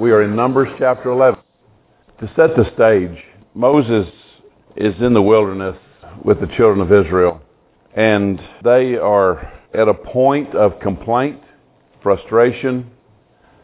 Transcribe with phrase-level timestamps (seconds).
[0.00, 1.38] We are in Numbers chapter 11.
[2.20, 3.22] To set the stage,
[3.54, 4.08] Moses
[4.74, 5.76] is in the wilderness
[6.24, 7.38] with the children of Israel,
[7.94, 11.42] and they are at a point of complaint,
[12.02, 12.90] frustration.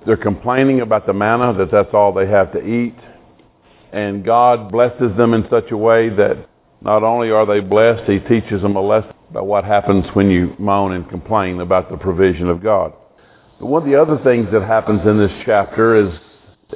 [0.04, 2.98] They're complaining about the manna, that that's all they have to eat.
[3.94, 6.37] And God blesses them in such a way that
[6.82, 10.54] not only are they blessed, He teaches them a lesson about what happens when you
[10.58, 12.92] moan and complain about the provision of God.
[13.59, 16.12] One of the other things that happens in this chapter is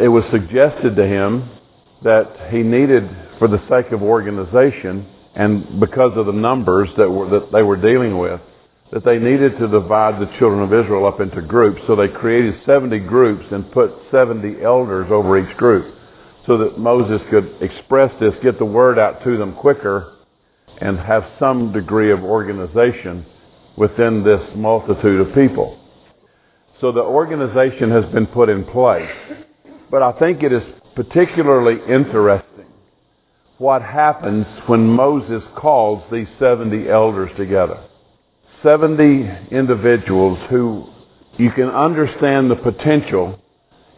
[0.00, 1.50] it was suggested to him
[2.02, 3.04] that he needed,
[3.38, 7.76] for the sake of organization and because of the numbers that, were, that they were
[7.76, 8.40] dealing with,
[8.92, 11.82] that they needed to divide the children of Israel up into groups.
[11.86, 15.94] So they created 70 groups and put 70 elders over each group
[16.46, 20.14] so that Moses could express this, get the word out to them quicker,
[20.78, 23.26] and have some degree of organization
[23.76, 25.79] within this multitude of people.
[26.80, 29.10] So the organization has been put in place.
[29.90, 30.62] But I think it is
[30.94, 32.66] particularly interesting
[33.58, 37.84] what happens when Moses calls these 70 elders together.
[38.62, 40.86] 70 individuals who
[41.36, 43.38] you can understand the potential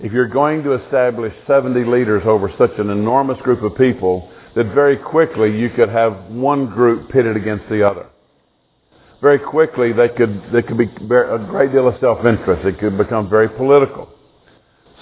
[0.01, 4.67] if you're going to establish 70 leaders over such an enormous group of people that
[4.75, 8.06] very quickly you could have one group pitted against the other
[9.23, 12.67] very quickly they could there could be a great deal of self-interest.
[12.67, 14.11] It could become very political.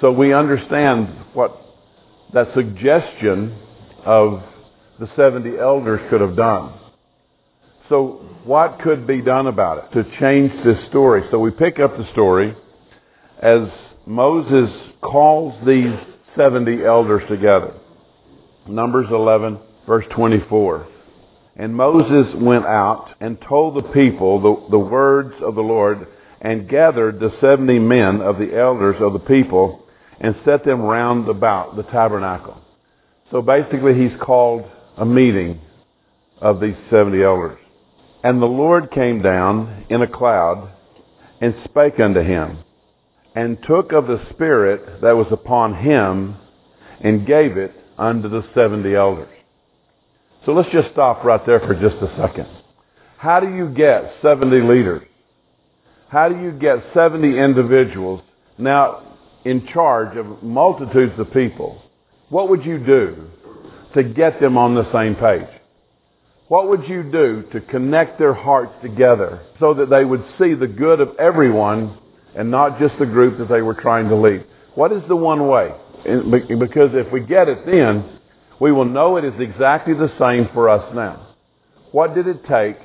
[0.01, 1.61] So we understand what
[2.33, 3.59] that suggestion
[4.05, 4.43] of
[5.01, 6.75] the 70 elders could have done.
[7.89, 11.23] So what could be done about it to change this story?
[11.31, 12.55] So we pick up the story
[13.43, 13.63] as
[14.07, 15.93] Moses calls these
[16.37, 17.75] 70 elders together.
[18.69, 20.87] Numbers 11, verse 24.
[21.61, 26.07] And Moses went out and told the people the, the words of the Lord
[26.41, 29.85] and gathered the 70 men of the elders of the people
[30.23, 32.59] and set them round about the tabernacle.
[33.31, 34.65] So basically he's called
[34.97, 35.61] a meeting
[36.41, 37.59] of these 70 elders.
[38.25, 40.73] And the Lord came down in a cloud
[41.43, 42.61] and spake unto him
[43.35, 46.39] and took of the Spirit that was upon him
[47.03, 49.29] and gave it unto the 70 elders.
[50.47, 52.49] So let's just stop right there for just a second.
[53.19, 55.07] How do you get 70 leaders?
[56.09, 58.23] How do you get 70 individuals
[58.57, 61.83] now in charge of multitudes of people?
[62.31, 63.29] What would you do
[63.95, 65.49] to get them on the same page?
[66.49, 70.67] What would you do to connect their hearts together so that they would see the
[70.67, 71.99] good of everyone
[72.35, 74.47] and not just the group that they were trying to lead?
[74.75, 75.73] What is the one way?
[76.05, 78.20] Because if we get it then,
[78.61, 81.35] we will know it is exactly the same for us now.
[81.93, 82.77] What did it take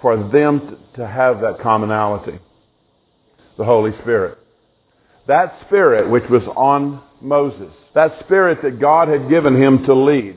[0.00, 2.38] for them to have that commonality?
[3.58, 4.38] The Holy Spirit.
[5.28, 10.36] That Spirit which was on Moses, that Spirit that God had given him to lead.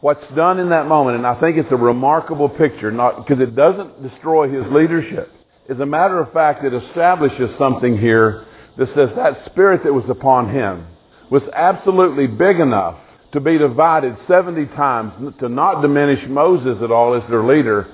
[0.00, 3.56] What's done in that moment, and I think it's a remarkable picture, not because it
[3.56, 5.32] doesn't destroy his leadership.
[5.68, 8.46] As a matter of fact, it establishes something here
[8.78, 10.86] that says that Spirit that was upon him
[11.30, 12.98] was absolutely big enough
[13.36, 17.86] to be divided 70 times, to not diminish Moses at all as their leader,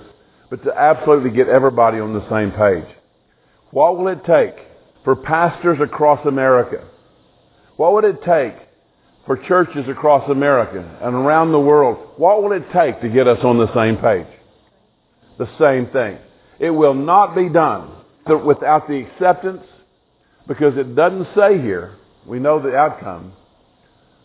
[0.49, 2.89] but to absolutely get everybody on the same page.
[3.73, 4.55] What will it take
[5.03, 6.87] for pastors across America?
[7.77, 8.55] What would it take
[9.27, 11.99] for churches across America and around the world?
[12.19, 14.29] What will it take to get us on the same page?
[15.39, 16.19] The same thing.
[16.61, 17.91] It will not be done
[18.45, 19.65] without the acceptance,
[20.47, 23.33] because it doesn't say here, we know the outcome,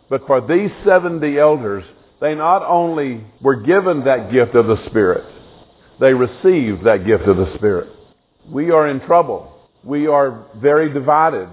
[0.09, 1.84] but for these 70 elders,
[2.22, 5.25] they not only were given that gift of the Spirit,
[6.00, 7.90] they received that gift of the Spirit.
[8.50, 9.53] We are in trouble.
[9.84, 11.50] We are very divided.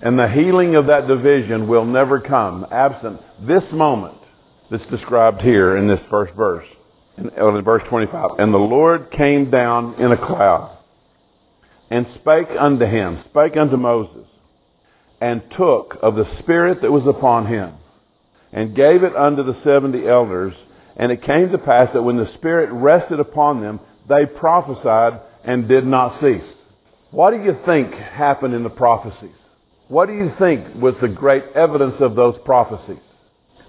[0.00, 4.18] And the healing of that division will never come absent this moment
[4.70, 6.66] that's described here in this first verse,
[7.16, 7.30] in,
[7.64, 8.38] verse 25.
[8.38, 10.76] And the Lord came down in a cloud
[11.90, 14.26] and spake unto him, spake unto Moses,
[15.20, 17.74] and took of the Spirit that was upon him
[18.52, 20.54] and gave it unto the seventy elders.
[20.96, 25.68] And it came to pass that when the Spirit rested upon them, they prophesied and
[25.68, 26.42] did not cease.
[27.10, 29.36] What do you think happened in the prophecies?
[29.88, 33.02] What do you think was the great evidence of those prophecies?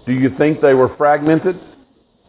[0.06, 1.58] Do you think they were fragmented?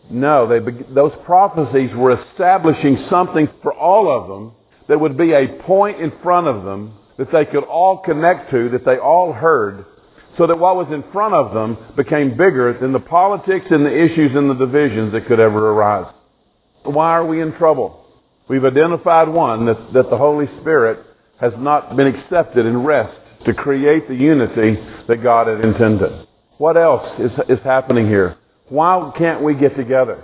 [0.09, 0.59] No, they,
[0.93, 4.53] those prophecies were establishing something for all of them
[4.87, 8.69] that would be a point in front of them that they could all connect to,
[8.69, 9.85] that they all heard,
[10.37, 13.95] so that what was in front of them became bigger than the politics and the
[13.95, 16.13] issues and the divisions that could ever arise.
[16.83, 18.05] Why are we in trouble?
[18.47, 20.99] We've identified one, that, that the Holy Spirit
[21.39, 26.27] has not been accepted in rest to create the unity that God had intended.
[26.57, 28.37] What else is, is happening here?
[28.69, 30.23] Why can't we get together?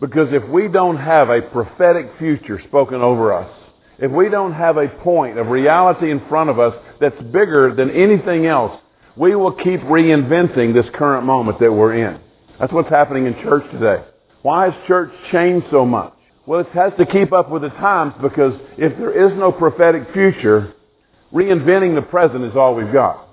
[0.00, 3.50] Because if we don't have a prophetic future spoken over us,
[3.98, 7.90] if we don't have a point of reality in front of us that's bigger than
[7.90, 8.80] anything else,
[9.16, 12.20] we will keep reinventing this current moment that we're in.
[12.60, 14.04] That's what's happening in church today.
[14.42, 16.12] Why has church changed so much?
[16.46, 20.12] Well, it has to keep up with the times because if there is no prophetic
[20.12, 20.74] future,
[21.32, 23.26] reinventing the present is all we've got.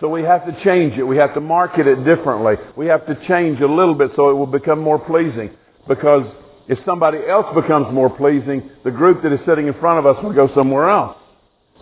[0.00, 1.02] So we have to change it.
[1.02, 2.54] We have to market it differently.
[2.76, 5.50] We have to change a little bit so it will become more pleasing.
[5.88, 6.26] Because
[6.68, 10.22] if somebody else becomes more pleasing, the group that is sitting in front of us
[10.22, 11.16] will go somewhere else.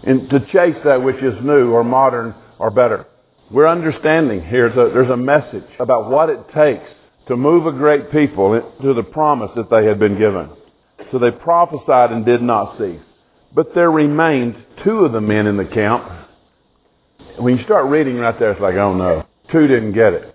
[0.04, 3.04] And to chase that which is new or modern or better.
[3.50, 6.88] We're understanding here that there's a message about what it takes
[7.28, 10.48] to move a great people to the promise that they had been given.
[11.12, 13.02] So they prophesied and did not cease.
[13.54, 16.10] But there remained two of the men in the camp.
[17.36, 19.26] When you start reading right there, it's like, oh no.
[19.52, 20.34] Two didn't get it.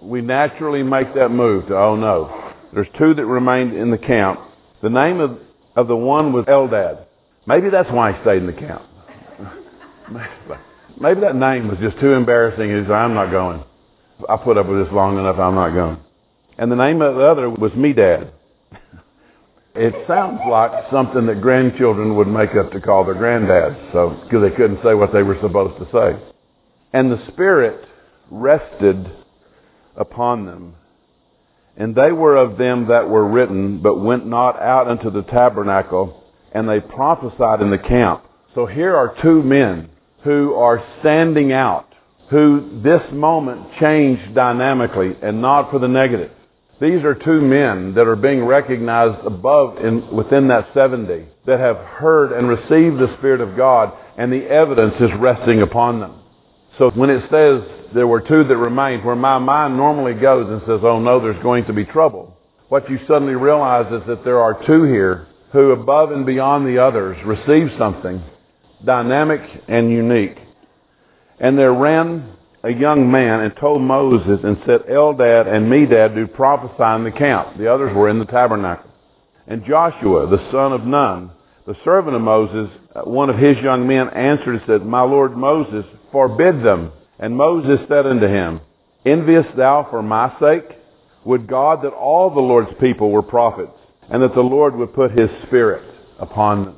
[0.00, 2.54] We naturally make that move to, oh no.
[2.72, 4.40] There's two that remained in the camp.
[4.82, 5.38] The name of,
[5.76, 7.04] of the one was Eldad.
[7.46, 8.82] Maybe that's why he stayed in the camp.
[10.98, 12.70] Maybe that name was just too embarrassing.
[12.70, 13.62] He said, I'm not going.
[14.28, 15.38] I put up with this long enough.
[15.38, 15.98] I'm not going.
[16.56, 18.30] And the name of the other was Medad.
[19.78, 24.40] It sounds like something that grandchildren would make up to call their granddads, so because
[24.40, 26.18] they couldn't say what they were supposed to say.
[26.94, 27.86] And the Spirit
[28.30, 29.06] rested
[29.94, 30.76] upon them.
[31.76, 36.24] And they were of them that were written, but went not out into the tabernacle,
[36.52, 38.24] and they prophesied in the camp.
[38.54, 39.90] So here are two men
[40.26, 41.86] who are standing out,
[42.30, 46.32] who this moment changed dynamically and not for the negative.
[46.80, 51.76] These are two men that are being recognized above in, within that 70 that have
[51.76, 56.20] heard and received the Spirit of God and the evidence is resting upon them.
[56.76, 57.62] So when it says
[57.94, 61.40] there were two that remained, where my mind normally goes and says, oh no, there's
[61.40, 62.36] going to be trouble,
[62.68, 66.82] what you suddenly realize is that there are two here who above and beyond the
[66.82, 68.20] others received something
[68.86, 70.38] dynamic and unique.
[71.38, 76.26] And there ran a young man and told Moses and said, Eldad and Medad do
[76.26, 77.58] prophesy in the camp.
[77.58, 78.90] The others were in the tabernacle.
[79.46, 81.30] And Joshua, the son of Nun,
[81.66, 85.36] the servant of Moses, uh, one of his young men answered and said, My Lord
[85.36, 86.92] Moses, forbid them.
[87.18, 88.60] And Moses said unto him,
[89.04, 90.64] Enviest thou for my sake?
[91.24, 93.76] Would God that all the Lord's people were prophets,
[94.10, 95.82] and that the Lord would put his spirit
[96.18, 96.76] upon them.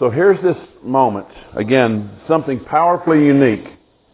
[0.00, 3.66] So here's this moment, again, something powerfully unique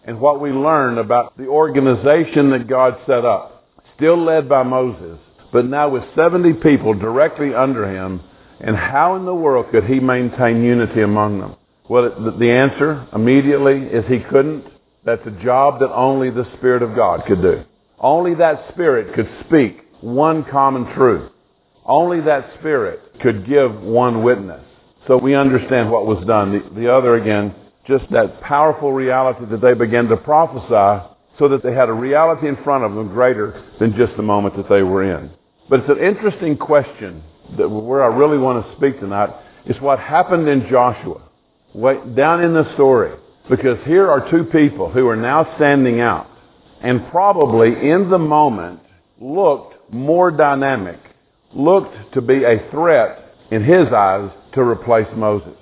[0.05, 3.69] and what we learn about the organization that God set up.
[3.95, 5.21] Still led by Moses,
[5.53, 8.21] but now with 70 people directly under him.
[8.59, 11.55] And how in the world could he maintain unity among them?
[11.89, 14.65] Well, the answer immediately is he couldn't.
[15.05, 17.63] That's a job that only the Spirit of God could do.
[18.01, 21.31] Only that Spirit could speak one common truth.
[21.85, 24.65] Only that Spirit could give one witness.
[25.07, 26.53] So we understand what was done.
[26.53, 27.55] The, the other, again,
[27.87, 31.07] just that powerful reality that they began to prophesy
[31.39, 34.57] so that they had a reality in front of them greater than just the moment
[34.57, 35.31] that they were in.
[35.69, 37.23] But it's an interesting question
[37.57, 39.31] that where I really want to speak tonight
[39.67, 41.21] is what happened in Joshua.
[42.15, 43.17] down in the story.
[43.49, 46.29] Because here are two people who are now standing out
[46.83, 48.81] and probably in the moment
[49.21, 50.99] looked more dynamic,
[51.55, 55.57] looked to be a threat in his eyes to replace Moses.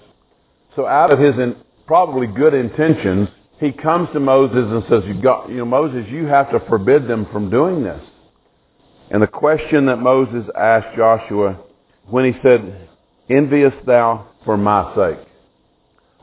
[0.77, 1.35] So out of his
[1.87, 3.29] probably good intentions,
[3.61, 7.07] he comes to Moses and says, you, got, you know, Moses, you have to forbid
[7.07, 8.03] them from doing this.
[9.11, 11.59] And the question that Moses asked Joshua
[12.09, 12.89] when he said,
[13.31, 15.27] enviest thou for my sake?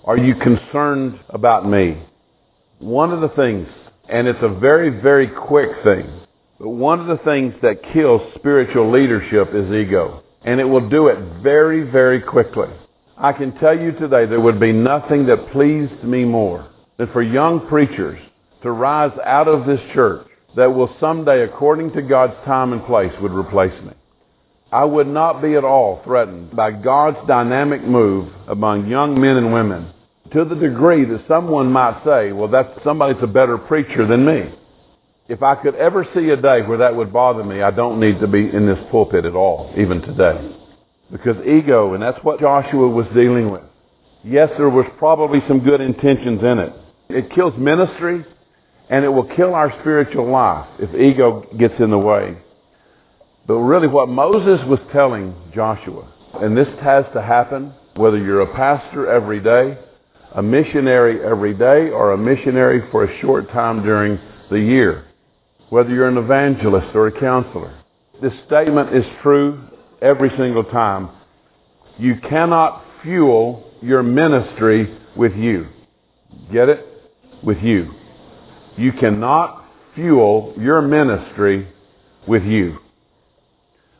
[0.03, 2.01] Are you concerned about me?
[2.79, 3.67] One of the things,
[4.09, 6.09] and it's a very, very quick thing,
[6.59, 10.23] but one of the things that kills spiritual leadership is ego.
[10.43, 12.69] And it will do it very, very quickly.
[13.17, 16.67] I can tell you today there would be nothing that pleased me more
[16.97, 18.19] than for young preachers
[18.63, 23.13] to rise out of this church that will someday, according to God's time and place,
[23.21, 23.93] would replace me.
[24.71, 29.53] I would not be at all threatened by God's dynamic move among young men and
[29.53, 29.91] women
[30.31, 34.53] to the degree that someone might say, well, that's somebody's a better preacher than me.
[35.31, 38.19] If I could ever see a day where that would bother me, I don't need
[38.19, 40.57] to be in this pulpit at all, even today.
[41.09, 43.61] Because ego, and that's what Joshua was dealing with.
[44.25, 46.73] Yes, there was probably some good intentions in it.
[47.07, 48.25] It kills ministry,
[48.89, 52.37] and it will kill our spiritual life if ego gets in the way.
[53.47, 56.11] But really what Moses was telling Joshua,
[56.41, 59.77] and this has to happen whether you're a pastor every day
[60.33, 64.17] a missionary every day or a missionary for a short time during
[64.49, 65.05] the year,
[65.71, 67.73] whether you're an evangelist or a counselor.
[68.21, 69.63] This statement is true
[70.01, 71.09] every single time.
[71.97, 75.69] You cannot fuel your ministry with you.
[76.51, 76.85] Get it?
[77.41, 77.93] With you.
[78.75, 81.69] You cannot fuel your ministry
[82.27, 82.79] with you.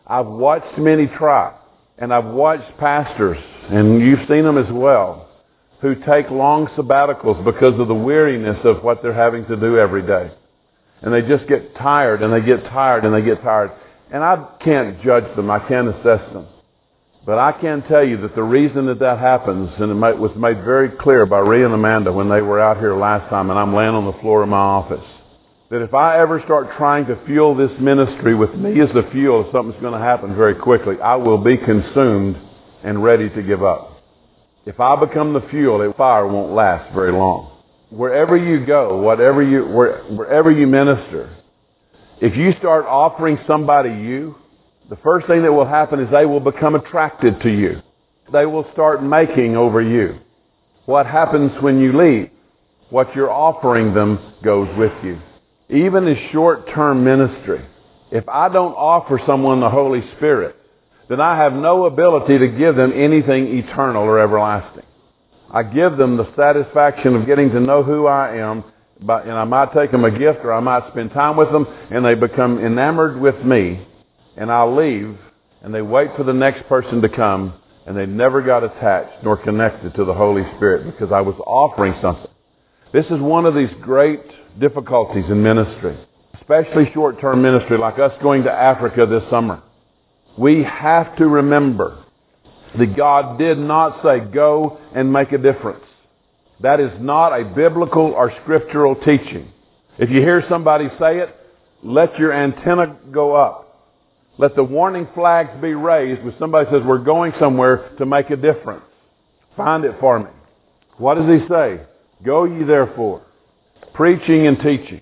[0.06, 1.56] I've watched many try,
[1.98, 3.38] and I've watched pastors,
[3.70, 5.30] and you've seen them as well,
[5.80, 10.02] who take long sabbaticals because of the weariness of what they're having to do every
[10.02, 10.32] day.
[11.02, 13.72] And they just get tired, and they get tired, and they get tired.
[14.12, 15.50] And I can't judge them.
[15.50, 16.48] I can't assess them.
[17.26, 20.64] But I can tell you that the reason that that happens, and it was made
[20.64, 23.76] very clear by Rhea and Amanda when they were out here last time, and I'm
[23.76, 25.06] laying on the floor of my office,
[25.70, 29.48] that if I ever start trying to fuel this ministry with me as the fuel,
[29.54, 31.00] something's going to happen very quickly.
[31.00, 32.38] I will be consumed
[32.84, 34.02] and ready to give up.
[34.66, 37.51] If I become the fuel, the fire won't last very long.
[37.92, 41.36] Wherever you go, whatever you, where, wherever you minister,
[42.22, 44.36] if you start offering somebody you,
[44.90, 47.82] the first thing that will happen is they will become attracted to you.
[48.32, 50.20] They will start making over you.
[50.86, 52.30] What happens when you leave?
[52.90, 55.22] What you're offering them goes with you.
[55.70, 57.66] Even in short-term ministry,
[58.10, 60.56] if I don't offer someone the Holy Spirit,
[61.10, 64.86] then I have no ability to give them anything eternal or everlasting.
[65.54, 68.64] I give them the satisfaction of getting to know who I am,
[69.00, 72.06] and I might take them a gift or I might spend time with them, and
[72.06, 73.86] they become enamored with me,
[74.38, 75.18] and I'll leave,
[75.62, 77.54] and they wait for the next person to come,
[77.86, 81.96] and they never got attached nor connected to the Holy Spirit because I was offering
[82.02, 82.32] something.
[82.94, 84.22] This is one of these great
[84.60, 85.98] difficulties in ministry,
[86.36, 89.62] especially short-term ministry like us going to Africa this summer.
[90.38, 92.01] We have to remember
[92.78, 95.84] that God did not say, go and make a difference.
[96.62, 99.52] That is not a biblical or scriptural teaching.
[99.98, 101.36] If you hear somebody say it,
[101.84, 103.90] let your antenna go up.
[104.38, 108.36] Let the warning flags be raised when somebody says, we're going somewhere to make a
[108.36, 108.84] difference.
[109.58, 110.30] Find it for me.
[110.98, 111.82] What does he say?
[112.24, 113.26] Go ye therefore,
[113.94, 115.02] preaching and teaching.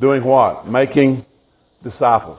[0.00, 0.68] Doing what?
[0.68, 1.26] Making
[1.82, 2.38] disciples.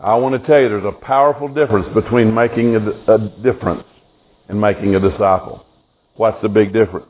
[0.00, 3.84] I want to tell you there's a powerful difference between making a, a difference
[4.48, 5.66] and making a disciple.
[6.14, 7.06] What's the big difference?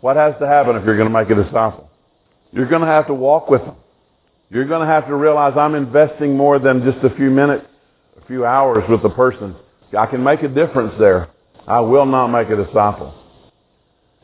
[0.00, 1.88] What has to happen if you're going to make a disciple?
[2.52, 3.76] You're going to have to walk with them.
[4.50, 7.66] You're going to have to realize I'm investing more than just a few minutes,
[8.20, 9.54] a few hours with the person.
[9.96, 11.30] I can make a difference there.
[11.66, 13.14] I will not make a disciple.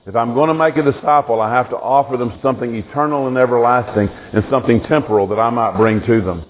[0.06, 3.36] If I'm going to make a disciple, I have to offer them something eternal and
[3.36, 6.44] everlasting and something temporal that I might bring to them.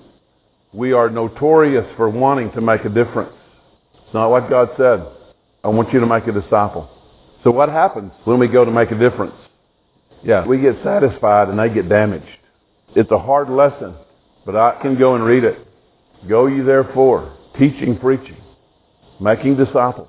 [0.72, 3.32] We are notorious for wanting to make a difference.
[3.94, 5.04] It's not what God said.
[5.64, 6.88] I want you to make a disciple.
[7.42, 9.34] So what happens when we go to make a difference?
[10.22, 12.26] Yeah, we get satisfied and they get damaged.
[12.94, 13.94] It's a hard lesson,
[14.44, 15.58] but I can go and read it.
[16.28, 18.36] Go ye therefore, teaching, preaching,
[19.20, 20.08] making disciples.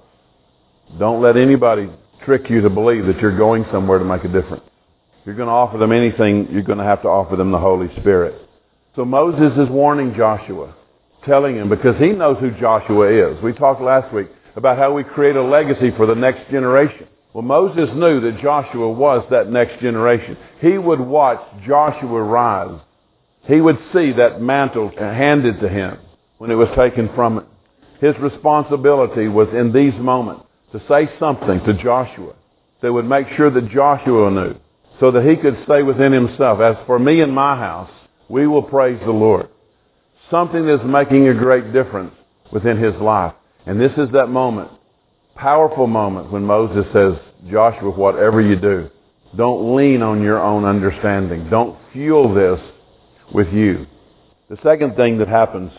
[1.00, 1.90] Don't let anybody
[2.26, 4.64] trick you to believe that you're going somewhere to make a difference.
[5.22, 7.60] If you're going to offer them anything, you're going to have to offer them the
[7.60, 8.36] Holy Spirit.
[8.96, 10.76] So Moses is warning Joshua,
[11.26, 13.42] telling him, because he knows who Joshua is.
[13.42, 17.08] We talked last week about how we create a legacy for the next generation.
[17.34, 20.38] Well, Moses knew that Joshua was that next generation.
[20.60, 22.82] He would watch Joshua rise.
[23.48, 25.98] He would see that mantle handed to him
[26.38, 27.46] when it was taken from him.
[28.02, 30.44] His responsibility was in these moments
[30.74, 32.34] to say something to Joshua
[32.82, 34.56] that would make sure that Joshua knew
[35.00, 37.90] so that he could say within himself, as for me and my house,
[38.32, 39.50] we will praise the Lord.
[40.32, 42.14] Something that's making a great difference
[42.52, 43.34] within his life.
[43.66, 44.72] And this is that moment,
[45.36, 47.14] powerful moment when Moses says,
[47.52, 48.90] Joshua, whatever you do,
[49.36, 51.50] don't lean on your own understanding.
[51.50, 52.60] Don't fuel this
[53.34, 53.86] with you.
[54.50, 55.72] The second thing that happens,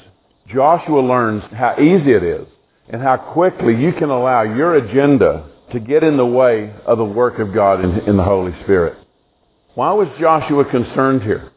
[0.47, 2.47] Joshua learns how easy it is
[2.89, 7.05] and how quickly you can allow your agenda to get in the way of the
[7.05, 8.99] work of God in, in the Holy Spirit.
[9.75, 11.53] Why was Joshua concerned here?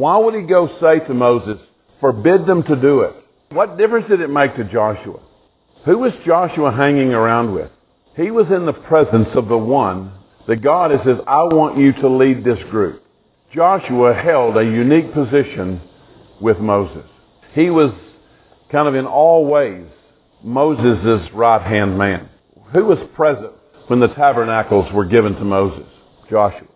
[0.00, 1.58] Why would he go say to Moses,
[2.00, 3.14] forbid them to do it?
[3.50, 5.20] What difference did it make to Joshua?
[5.84, 7.70] Who was Joshua hanging around with?
[8.16, 10.10] He was in the presence of the one
[10.48, 13.04] that God says, I want you to lead this group.
[13.54, 15.82] Joshua held a unique position
[16.40, 17.04] with Moses.
[17.52, 17.92] He was
[18.72, 19.84] kind of in all ways
[20.42, 22.30] Moses' right-hand man.
[22.72, 23.52] Who was present
[23.88, 25.86] when the tabernacles were given to Moses?
[26.30, 26.68] Joshua.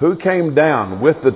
[0.00, 1.30] Who came down with the,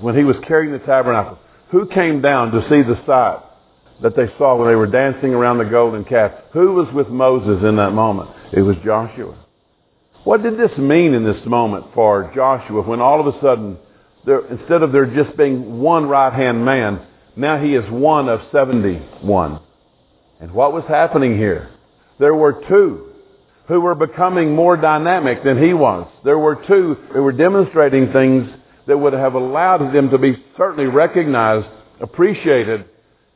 [0.00, 1.38] when he was carrying the tabernacle?
[1.70, 3.42] Who came down to see the sight
[4.02, 6.32] that they saw when they were dancing around the golden calf?
[6.52, 8.30] Who was with Moses in that moment?
[8.52, 9.36] It was Joshua.
[10.24, 13.78] What did this mean in this moment for Joshua when all of a sudden,
[14.26, 17.06] there, instead of there just being one right-hand man,
[17.36, 19.60] now he is one of 71?
[20.40, 21.70] And what was happening here?
[22.18, 23.13] There were two
[23.66, 26.06] who were becoming more dynamic than he was.
[26.24, 28.48] There were two who were demonstrating things
[28.86, 31.66] that would have allowed them to be certainly recognized,
[32.00, 32.84] appreciated,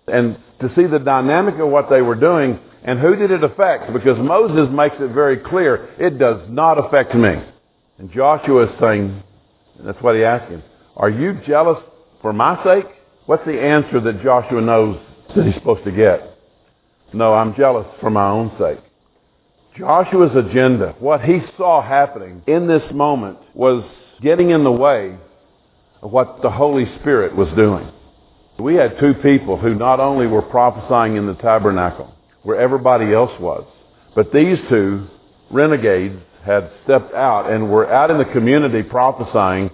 [0.07, 2.59] and to see the dynamic of what they were doing.
[2.85, 3.93] And who did it affect?
[3.93, 7.35] Because Moses makes it very clear, it does not affect me.
[7.99, 9.23] And Joshua is saying,
[9.79, 10.63] and that's what he asked him,
[10.97, 11.79] are you jealous
[12.21, 12.87] for my sake?
[13.27, 15.01] What's the answer that Joshua knows
[15.35, 16.39] that he's supposed to get?
[17.13, 18.79] No, I'm jealous for my own sake.
[19.79, 23.85] Joshua's agenda, what he saw happening in this moment was
[24.21, 25.17] getting in the way
[26.03, 27.89] of what the Holy Spirit was doing.
[28.59, 33.31] We had two people who not only were prophesying in the tabernacle, where everybody else
[33.41, 33.65] was,
[34.17, 35.07] but these two
[35.49, 39.71] renegades had stepped out and were out in the community prophesying,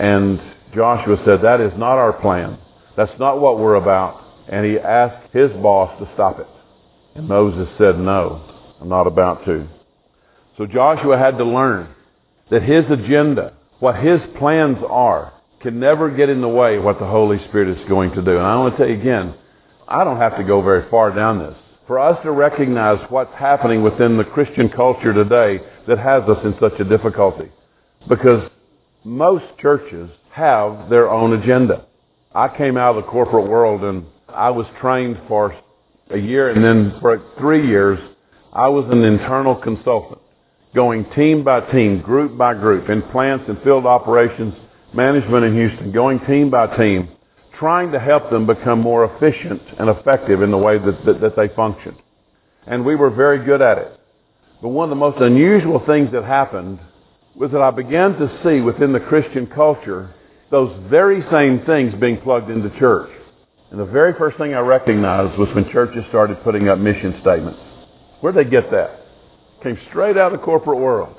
[0.00, 0.40] and
[0.74, 2.58] Joshua said, that is not our plan.
[2.96, 4.24] That's not what we're about.
[4.48, 6.48] And he asked his boss to stop it.
[7.14, 8.42] And Moses said, no,
[8.80, 9.68] I'm not about to.
[10.58, 11.88] So Joshua had to learn
[12.50, 16.98] that his agenda, what his plans are, can never get in the way of what
[16.98, 18.36] the Holy Spirit is going to do.
[18.36, 19.34] And I want to tell you again,
[19.88, 21.56] I don't have to go very far down this.
[21.86, 26.54] For us to recognize what's happening within the Christian culture today that has us in
[26.60, 27.50] such a difficulty.
[28.08, 28.48] Because
[29.04, 31.86] most churches have their own agenda.
[32.34, 35.56] I came out of the corporate world and I was trained for
[36.10, 37.98] a year and then for three years
[38.56, 40.18] I was an internal consultant
[40.74, 44.54] going team by team, group by group in plants and field operations
[44.94, 47.10] management in Houston, going team by team,
[47.58, 51.36] trying to help them become more efficient and effective in the way that, that, that
[51.36, 51.98] they functioned.
[52.66, 54.00] And we were very good at it.
[54.62, 56.78] But one of the most unusual things that happened
[57.34, 60.14] was that I began to see within the Christian culture
[60.50, 63.10] those very same things being plugged into church.
[63.70, 67.60] And the very first thing I recognized was when churches started putting up mission statements.
[68.26, 69.02] Where'd they get that?
[69.62, 71.14] Came straight out of the corporate world.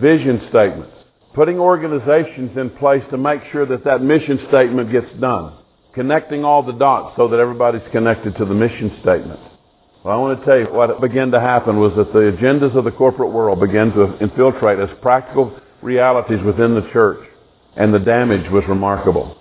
[0.00, 0.94] Vision statements
[1.34, 5.52] putting organizations in place to make sure that that mission statement gets done,
[5.92, 9.38] connecting all the dots so that everybody's connected to the mission statement.
[10.02, 12.84] Well, I want to tell you what began to happen was that the agendas of
[12.84, 17.28] the corporate world began to infiltrate as practical realities within the church,
[17.76, 19.36] and the damage was remarkable.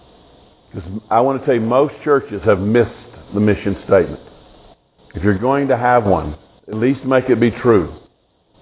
[0.73, 2.91] Because I want to tell you, most churches have missed
[3.33, 4.19] the mission statement.
[5.15, 6.35] If you're going to have one,
[6.67, 7.93] at least make it be true.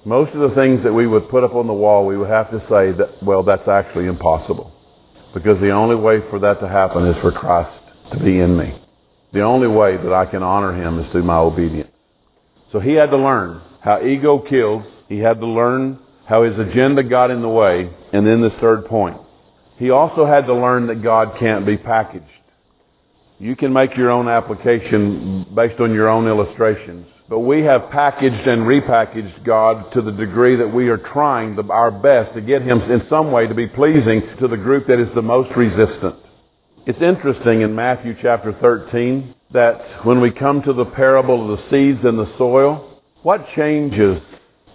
[0.05, 2.51] Most of the things that we would put up on the wall, we would have
[2.51, 4.71] to say that, well, that's actually impossible.
[5.33, 7.77] Because the only way for that to happen is for Christ
[8.13, 8.79] to be in me.
[9.33, 11.91] The only way that I can honor him is through my obedience.
[12.71, 14.85] So he had to learn how ego kills.
[15.09, 17.89] He had to learn how his agenda got in the way.
[18.13, 19.17] And then the third point.
[19.77, 22.25] He also had to learn that God can't be packaged.
[23.39, 27.07] You can make your own application based on your own illustrations.
[27.27, 31.89] But we have packaged and repackaged God to the degree that we are trying our
[31.89, 35.13] best to get Him in some way to be pleasing to the group that is
[35.15, 36.15] the most resistant.
[36.85, 41.69] It's interesting in Matthew chapter 13 that when we come to the parable of the
[41.71, 44.21] seeds and the soil, what changes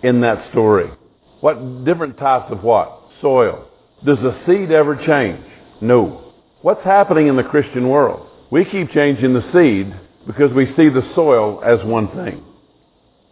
[0.02, 0.90] in that story?
[1.40, 3.00] What different types of what?
[3.20, 3.68] Soil.
[4.04, 5.44] Does the seed ever change?
[5.80, 6.32] No.
[6.62, 8.26] What's happening in the Christian world?
[8.50, 9.94] We keep changing the seed
[10.26, 12.44] because we see the soil as one thing.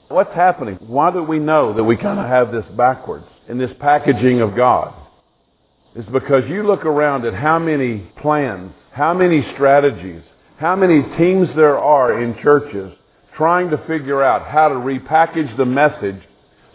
[0.08, 0.76] What's happening?
[0.76, 4.56] Why do we know that we kind of have this backwards in this packaging of
[4.56, 4.94] God?
[5.94, 10.22] It's because you look around at how many plans, how many strategies,
[10.56, 12.92] how many teams there are in churches
[13.36, 16.20] trying to figure out how to repackage the message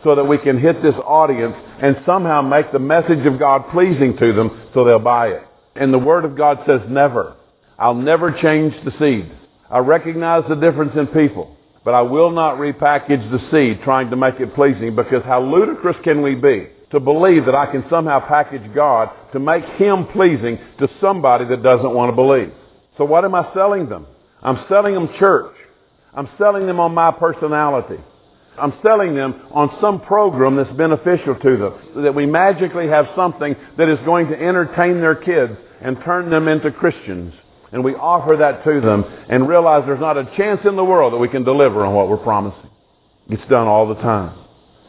[0.04, 4.18] so that we can hit this audience and somehow make the message of God pleasing
[4.18, 5.44] to them so they'll buy it.
[5.76, 7.36] And the Word of God says never.
[7.80, 9.32] I'll never change the seed.
[9.74, 14.16] I recognize the difference in people, but I will not repackage the seed trying to
[14.16, 18.20] make it pleasing because how ludicrous can we be to believe that I can somehow
[18.20, 22.54] package God to make Him pleasing to somebody that doesn't want to believe.
[23.00, 24.06] So what am I selling them?
[24.44, 25.56] I'm selling them church.
[26.14, 27.98] I'm selling them on my personality.
[28.60, 32.04] I'm selling them on some program that's beneficial to them.
[32.04, 36.48] That we magically have something that is going to entertain their kids and turn them
[36.48, 37.34] into Christians
[37.74, 41.12] and we offer that to them and realize there's not a chance in the world
[41.12, 42.70] that we can deliver on what we're promising.
[43.30, 44.38] It's done all the time.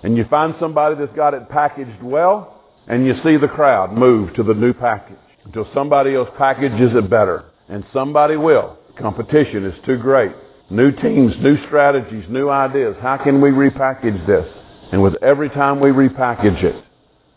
[0.02, 4.34] And you find somebody that's got it packaged well, and you see the crowd move
[4.34, 7.46] to the new package until somebody else packages it better.
[7.68, 8.76] And somebody will.
[8.98, 10.32] Competition is too great.
[10.68, 12.96] New teams, new strategies, new ideas.
[13.00, 14.46] How can we repackage this?
[14.92, 16.84] And with every time we repackage it,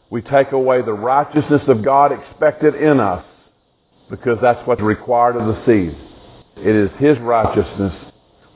[0.10, 3.26] We take away the righteousness of God expected in us
[4.10, 5.98] because that's what's required of the seed.
[6.58, 7.94] It is His righteousness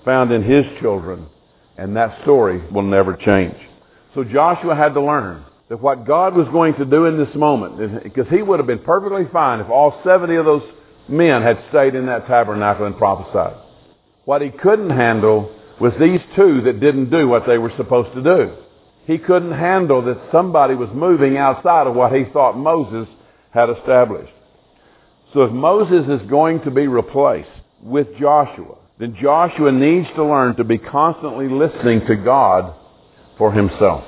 [0.05, 1.27] found in His children,
[1.77, 3.55] and that story will never change.
[4.15, 8.03] So Joshua had to learn that what God was going to do in this moment,
[8.03, 10.63] because he would have been perfectly fine if all 70 of those
[11.07, 13.55] men had stayed in that tabernacle and prophesied.
[14.25, 18.21] What he couldn't handle was these two that didn't do what they were supposed to
[18.21, 18.53] do.
[19.05, 23.07] He couldn't handle that somebody was moving outside of what he thought Moses
[23.51, 24.33] had established.
[25.33, 27.49] So if Moses is going to be replaced
[27.81, 32.75] with Joshua, then Joshua needs to learn to be constantly listening to God
[33.37, 34.03] for himself.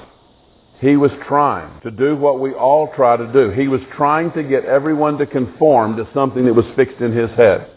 [0.79, 3.51] He was trying to do what we all try to do.
[3.51, 7.31] He was trying to get everyone to conform to something that was fixed in his
[7.31, 7.69] head.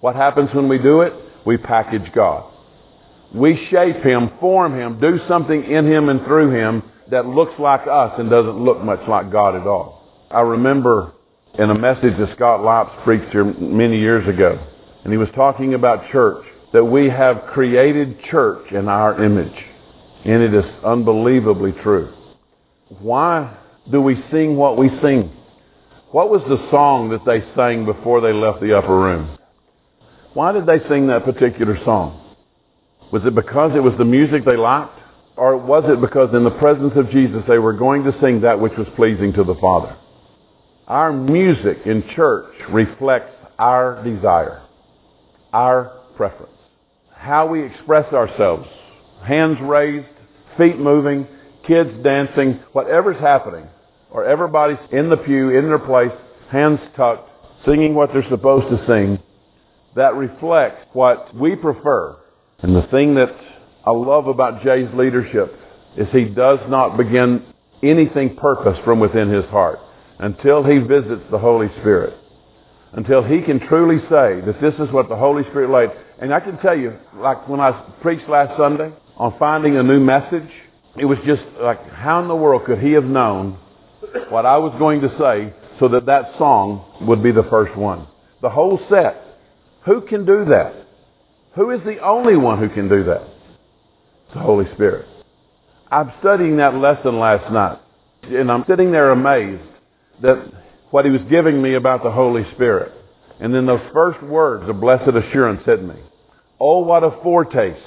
[0.00, 1.12] What happens when we do it?
[1.44, 2.52] We package God.
[3.34, 7.82] We shape him, form him, do something in him and through him that looks like
[7.90, 10.26] us and doesn't look much like God at all.
[10.30, 11.12] I remember
[11.58, 14.58] in a message that Scott Lipes preached here many years ago,
[15.04, 19.64] and he was talking about church, that we have created church in our image.
[20.24, 22.12] And it is unbelievably true.
[23.00, 23.56] Why
[23.90, 25.32] do we sing what we sing?
[26.10, 29.38] What was the song that they sang before they left the upper room?
[30.34, 32.36] Why did they sing that particular song?
[33.12, 34.98] Was it because it was the music they liked?
[35.36, 38.60] Or was it because in the presence of Jesus they were going to sing that
[38.60, 39.96] which was pleasing to the Father?
[40.88, 44.62] Our music in church reflects our desire,
[45.52, 46.52] our preference,
[47.12, 48.68] how we express ourselves.
[49.24, 50.06] Hands raised,
[50.56, 51.26] feet moving,
[51.66, 53.66] kids dancing, whatever's happening,
[54.12, 56.12] or everybody's in the pew, in their place,
[56.52, 57.30] hands tucked,
[57.64, 59.18] singing what they're supposed to sing,
[59.96, 62.16] that reflects what we prefer.
[62.60, 63.34] And the thing that
[63.84, 65.52] I love about Jay's leadership
[65.96, 67.44] is he does not begin
[67.82, 69.80] anything purpose from within his heart
[70.18, 72.14] until he visits the Holy Spirit.
[72.92, 75.90] Until he can truly say that this is what the Holy Spirit laid.
[76.20, 80.00] And I can tell you, like when I preached last Sunday on finding a new
[80.00, 80.48] message,
[80.96, 83.58] it was just like, how in the world could he have known
[84.30, 88.06] what I was going to say so that that song would be the first one?
[88.40, 89.22] The whole set.
[89.84, 90.74] Who can do that?
[91.54, 93.22] Who is the only one who can do that?
[93.22, 95.06] It's the Holy Spirit.
[95.90, 97.78] I'm studying that lesson last night,
[98.22, 99.62] and I'm sitting there amazed
[100.22, 100.52] that
[100.90, 102.92] what he was giving me about the Holy Spirit.
[103.40, 105.96] And then those first words of blessed assurance hit me.
[106.58, 107.80] Oh, what a foretaste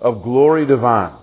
[0.00, 1.14] of glory divine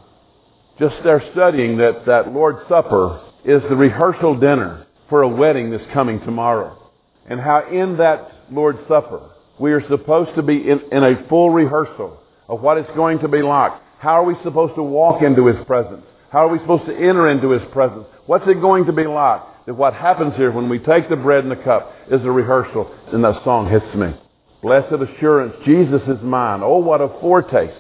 [0.80, 5.92] just there studying that that Lord's Supper is the rehearsal dinner for a wedding that's
[5.94, 6.92] coming tomorrow.
[7.28, 11.50] And how in that Lord's Supper, we are supposed to be in, in a full
[11.50, 13.72] rehearsal of what it's going to be like.
[14.00, 16.04] How are we supposed to walk into His presence?
[16.30, 18.06] How are we supposed to enter into His presence?
[18.26, 19.42] What's it going to be like?
[19.68, 22.90] That what happens here when we take the bread and the cup is a rehearsal,
[23.12, 24.16] and that song hits me.
[24.64, 26.62] Blessed assurance, Jesus is mine.
[26.64, 27.76] Oh, what a foretaste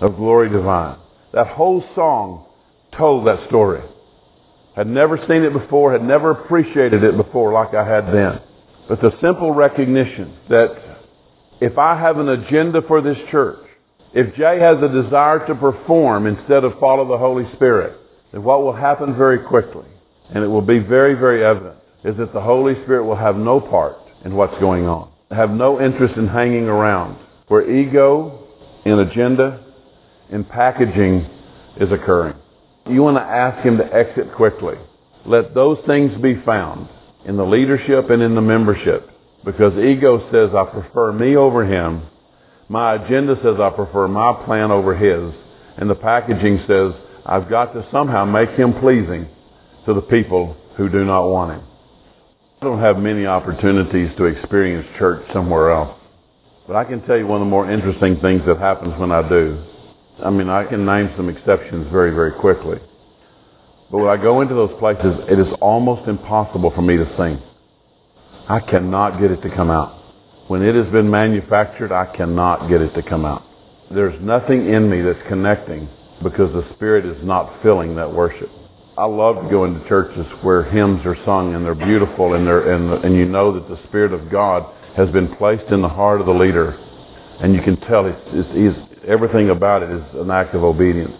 [0.00, 0.98] of glory divine.
[1.34, 2.46] That whole song
[2.96, 3.82] told that story.
[4.74, 8.40] Had never seen it before, had never appreciated it before like I had then.
[8.88, 10.98] But the simple recognition that
[11.60, 13.60] if I have an agenda for this church,
[14.14, 17.98] if Jay has a desire to perform instead of follow the Holy Spirit,
[18.32, 19.86] then what will happen very quickly,
[20.30, 23.60] and it will be very, very evident, is that the Holy Spirit will have no
[23.60, 25.10] part in what's going on.
[25.30, 27.18] Have no interest in hanging around.
[27.48, 28.46] Where ego
[28.84, 29.64] and agenda
[30.30, 31.28] and packaging
[31.78, 32.36] is occurring.
[32.88, 34.76] You want to ask him to exit quickly.
[35.26, 36.88] Let those things be found
[37.24, 39.10] in the leadership and in the membership
[39.44, 42.02] because ego says I prefer me over him.
[42.68, 45.34] My agenda says I prefer my plan over his.
[45.76, 46.92] And the packaging says
[47.26, 49.28] I've got to somehow make him pleasing
[49.86, 51.66] to the people who do not want him.
[52.60, 55.98] I don't have many opportunities to experience church somewhere else.
[56.66, 59.28] But I can tell you one of the more interesting things that happens when I
[59.28, 59.62] do
[60.22, 62.78] I mean, I can name some exceptions very, very quickly.
[63.90, 67.42] But when I go into those places, it is almost impossible for me to sing.
[68.48, 70.00] I cannot get it to come out.
[70.48, 73.42] When it has been manufactured, I cannot get it to come out.
[73.90, 75.88] There's nothing in me that's connecting
[76.22, 78.50] because the Spirit is not filling that worship.
[78.96, 82.72] I love to go into churches where hymns are sung and they're beautiful and, they're,
[82.72, 86.20] and, and you know that the Spirit of God has been placed in the heart
[86.20, 86.78] of the leader.
[87.40, 91.14] And you can tell it's, it's, he's, everything about it is an act of obedience.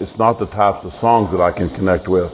[0.00, 2.32] It's not the types of songs that I can connect with.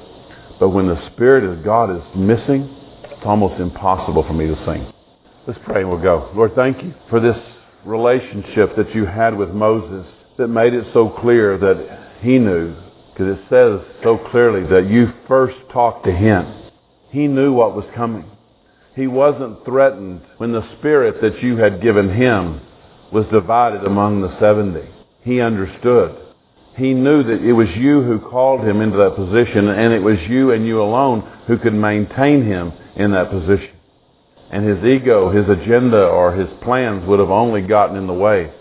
[0.61, 2.73] But when the Spirit of God is missing,
[3.11, 4.87] it's almost impossible for me to sing.
[5.49, 6.31] Let's pray and we'll go.
[6.33, 7.37] Lord, thank you for this
[7.85, 10.07] relationship that you had with Moses
[10.39, 12.77] that made it so clear that he knew
[13.15, 16.53] Because it says so clearly that you first talked to him.
[17.11, 18.25] He knew what was coming.
[18.97, 22.61] He wasn't threatened when the spirit that you had given him
[23.13, 24.81] was divided among the 70.
[25.23, 26.17] He understood.
[26.77, 30.19] He knew that it was you who called him into that position and it was
[30.29, 33.71] you and you alone who could maintain him in that position.
[34.51, 38.53] And his ego, his agenda, or his plans would have only gotten in the way.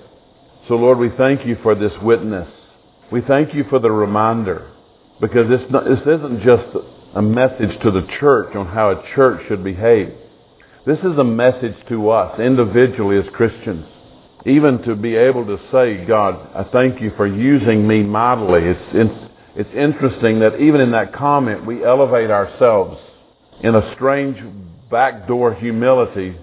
[0.68, 2.48] So Lord, we thank you for this witness.
[3.14, 4.72] We thank you for the reminder
[5.22, 6.66] because this, this isn't just
[7.14, 10.16] a message to the church on how a church should behave.
[10.88, 13.86] This is a message to us individually as Christians.
[14.48, 18.62] Even to be able to say, God, I thank you for using me mightily.
[18.64, 23.00] It's, it's interesting that even in that comment, we elevate ourselves
[23.62, 24.40] in a strange
[24.90, 26.36] backdoor humility.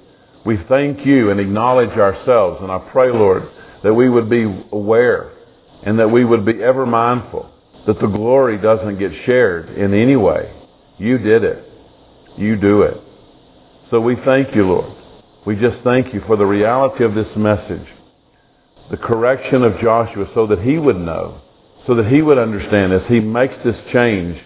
[0.46, 2.60] We thank you and acknowledge ourselves.
[2.62, 3.42] And I pray, Lord,
[3.82, 5.32] that we would be aware
[5.84, 7.50] and that we would be ever mindful
[7.86, 10.52] that the glory doesn't get shared in any way.
[10.98, 11.64] You did it.
[12.36, 12.96] You do it.
[13.90, 14.96] So we thank you, Lord.
[15.46, 17.86] We just thank you for the reality of this message,
[18.90, 21.40] the correction of Joshua so that he would know,
[21.86, 24.40] so that he would understand as he makes this change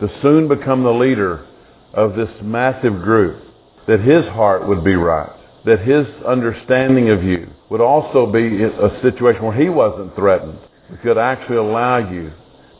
[0.00, 1.46] to soon become the leader
[1.92, 3.42] of this massive group,
[3.88, 5.32] that his heart would be right,
[5.64, 10.58] that his understanding of you would also be a situation where he wasn't threatened,
[11.02, 12.32] could actually allow you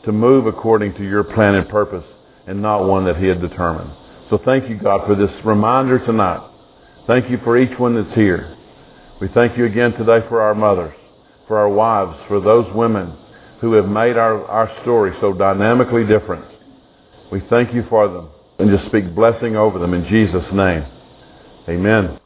[0.05, 2.05] to move according to your plan and purpose
[2.47, 3.91] and not one that he had determined.
[4.29, 6.49] So thank you, God, for this reminder tonight.
[7.05, 8.55] Thank you for each one that's here.
[9.19, 10.95] We thank you again today for our mothers,
[11.47, 13.15] for our wives, for those women
[13.61, 16.45] who have made our, our story so dynamically different.
[17.31, 20.85] We thank you for them and just speak blessing over them in Jesus' name.
[21.67, 22.19] Amen.